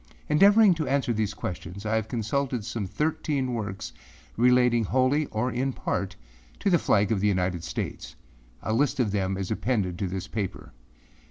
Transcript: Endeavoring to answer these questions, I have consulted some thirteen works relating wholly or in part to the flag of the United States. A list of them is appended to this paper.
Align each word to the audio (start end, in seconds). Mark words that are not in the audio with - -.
Endeavoring 0.29 0.73
to 0.73 0.87
answer 0.87 1.13
these 1.13 1.35
questions, 1.35 1.85
I 1.85 1.93
have 1.95 2.07
consulted 2.07 2.65
some 2.65 2.87
thirteen 2.87 3.53
works 3.53 3.93
relating 4.35 4.83
wholly 4.85 5.27
or 5.27 5.51
in 5.51 5.73
part 5.73 6.15
to 6.61 6.71
the 6.71 6.79
flag 6.79 7.11
of 7.11 7.19
the 7.19 7.27
United 7.27 7.63
States. 7.63 8.15
A 8.63 8.73
list 8.73 8.99
of 8.99 9.11
them 9.11 9.37
is 9.37 9.51
appended 9.51 9.99
to 9.99 10.07
this 10.07 10.27
paper. 10.27 10.73